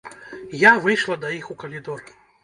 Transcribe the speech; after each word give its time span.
Я 0.61 0.71
выйшла 0.85 1.17
да 1.25 1.29
іх 1.39 1.51
у 1.55 1.57
калідор. 1.65 2.01